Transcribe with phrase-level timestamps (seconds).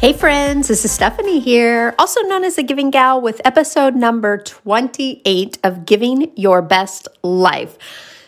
[0.00, 4.38] Hey friends, this is Stephanie here, also known as the Giving Gal, with episode number
[4.38, 7.76] 28 of Giving Your Best Life.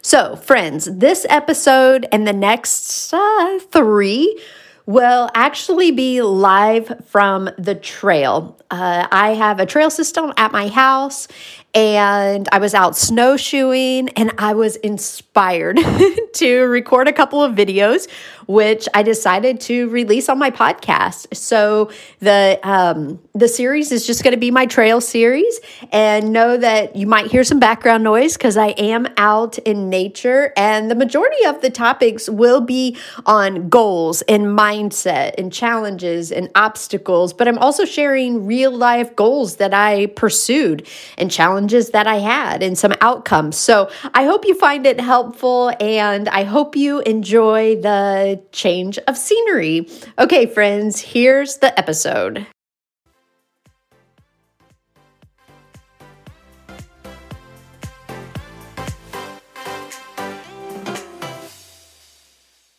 [0.00, 4.40] So, friends, this episode and the next uh, three
[4.88, 8.58] will actually be live from the trail.
[8.70, 11.28] Uh, I have a trail system at my house,
[11.74, 15.78] and I was out snowshoeing and I was inspired
[16.34, 18.08] to record a couple of videos,
[18.46, 21.36] which I decided to release on my podcast.
[21.36, 25.60] So the um, the series is just going to be my trail series,
[25.92, 30.54] and know that you might hear some background noise because I am out in nature,
[30.56, 36.50] and the majority of the topics will be on goals and mindset and challenges and
[36.54, 37.32] obstacles.
[37.32, 42.62] But I'm also sharing real life goals that I pursued and challenges that I had
[42.62, 43.56] and some outcomes.
[43.56, 49.16] So I hope you find it helpful and I hope you enjoy the change of
[49.16, 49.88] scenery.
[50.18, 52.46] Okay, friends, here's the episode.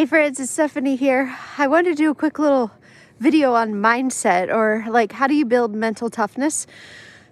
[0.00, 1.36] Hey friends, it's Stephanie here.
[1.58, 2.70] I wanted to do a quick little
[3.18, 6.66] video on mindset or like how do you build mental toughness.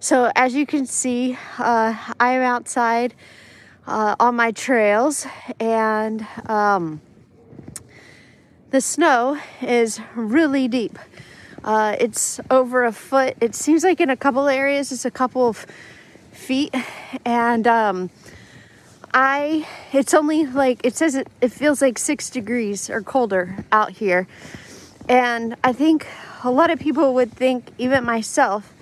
[0.01, 3.15] So, as you can see, uh, I am outside
[3.87, 5.27] uh, on my trails,
[5.59, 7.01] and um,
[8.69, 10.99] the snow is really deep.
[11.65, 13.35] Uh, it's over a foot.
[13.41, 15.65] It seems like in a couple areas it's a couple of
[16.33, 16.75] feet,
[17.25, 18.11] and um,
[19.15, 23.93] I it's only like it says it, it feels like six degrees or colder out
[23.93, 24.27] here
[25.09, 26.07] and I think
[26.45, 28.75] a lot of people would think, even myself,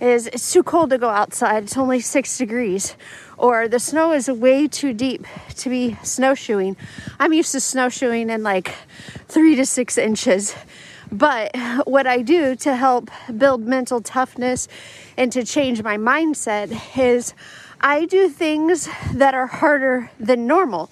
[0.00, 1.64] is it's too cold to go outside.
[1.64, 2.94] It's only six degrees.
[3.36, 5.26] Or the snow is way too deep
[5.56, 6.76] to be snowshoeing.
[7.18, 8.72] I'm used to snowshoeing in like
[9.26, 10.54] three to six inches.
[11.10, 11.50] But
[11.86, 14.68] what I do to help build mental toughness
[15.16, 17.34] and to change my mindset is
[17.86, 20.88] I do things that are harder than normal.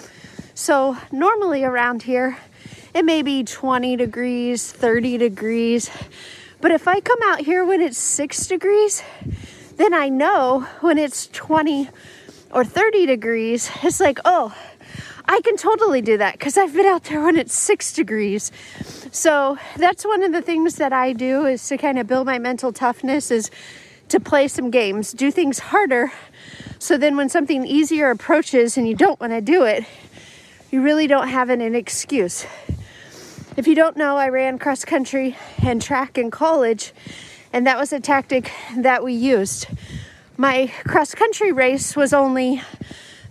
[0.53, 2.37] So, normally around here,
[2.93, 5.91] it may be 20 degrees, 30 degrees.
[6.61, 9.03] But if I come out here when it's six degrees,
[9.79, 11.89] then I know when it's 20
[12.51, 14.55] or 30 degrees, it's like, oh,
[15.25, 18.53] I can totally do that because I've been out there when it's six degrees.
[19.11, 22.39] So that's one of the things that I do is to kind of build my
[22.39, 23.51] mental toughness is
[24.13, 26.13] to play some games, do things harder.
[26.79, 29.85] So then when something easier approaches and you don't want to do it,
[30.71, 32.47] you really don't have an, an excuse.
[33.57, 36.93] If you don't know, I ran cross country and track in college,
[37.55, 39.67] and that was a tactic that we used.
[40.37, 42.63] My cross country race was only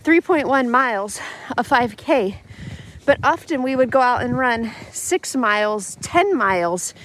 [0.03, 1.19] 3.1 miles,
[1.57, 2.37] a 5K,
[3.05, 6.95] but often we would go out and run six miles, 10 miles,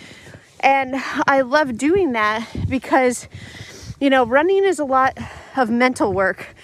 [0.61, 3.29] and I love doing that because,
[4.01, 5.17] you know, running is a lot
[5.57, 6.55] of mental work.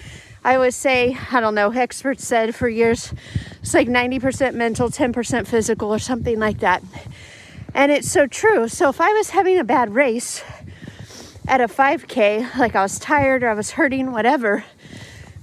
[0.45, 3.13] I always say, I don't know, experts said for years,
[3.61, 6.83] it's like 90% mental, 10% physical, or something like that.
[7.73, 8.67] And it's so true.
[8.67, 10.43] So if I was having a bad race
[11.47, 14.63] at a 5K, like I was tired or I was hurting, whatever,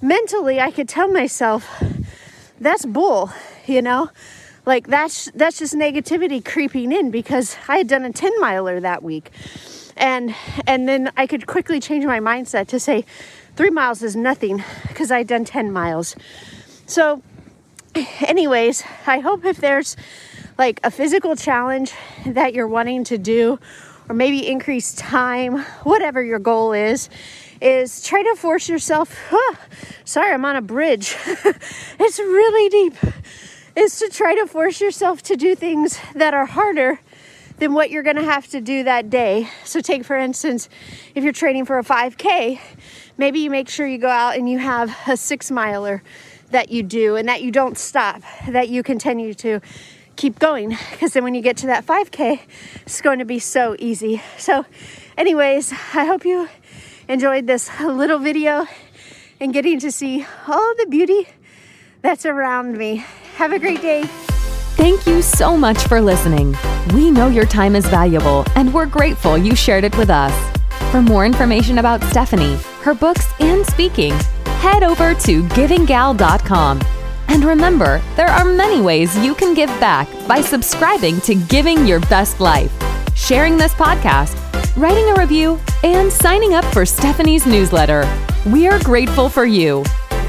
[0.01, 1.83] mentally I could tell myself,
[2.61, 3.33] that's bull,
[3.67, 4.11] you know?
[4.67, 9.03] Like that's that's just negativity creeping in because I had done a 10 miler that
[9.03, 9.31] week.
[10.01, 10.35] And
[10.67, 13.05] and then I could quickly change my mindset to say
[13.55, 16.17] three miles is nothing because I'd done 10 miles.
[16.87, 17.23] So
[18.21, 19.97] anyways, I hope if there's
[20.57, 21.93] like a physical challenge
[22.25, 23.59] that you're wanting to do,
[24.09, 27.11] or maybe increase time, whatever your goal is,
[27.61, 29.15] is try to force yourself.
[29.29, 29.57] Huh,
[30.05, 31.15] sorry, I'm on a bridge.
[31.27, 33.15] it's really deep.
[33.77, 37.01] Is to try to force yourself to do things that are harder
[37.61, 39.49] than what you're going to have to do that day.
[39.65, 40.69] So, take for instance,
[41.15, 42.59] if you're training for a 5K,
[43.17, 46.03] maybe you make sure you go out and you have a six miler
[46.51, 49.61] that you do and that you don't stop, that you continue to
[50.17, 50.77] keep going.
[50.91, 52.41] Because then when you get to that 5K,
[52.83, 54.23] it's going to be so easy.
[54.39, 54.65] So,
[55.17, 56.49] anyways, I hope you
[57.09, 58.67] enjoyed this little video
[59.39, 61.29] and getting to see all the beauty
[62.03, 63.05] that's around me.
[63.37, 64.09] Have a great day.
[64.77, 66.57] Thank you so much for listening.
[66.95, 70.33] We know your time is valuable, and we're grateful you shared it with us.
[70.91, 74.13] For more information about Stephanie, her books, and speaking,
[74.61, 76.81] head over to givinggal.com.
[77.29, 82.01] And remember, there are many ways you can give back by subscribing to Giving Your
[82.01, 82.73] Best Life,
[83.15, 84.37] sharing this podcast,
[84.77, 88.05] writing a review, and signing up for Stephanie's newsletter.
[88.47, 89.85] We are grateful for you.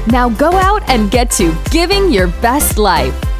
[0.08, 3.31] Now go out and get to giving your best life.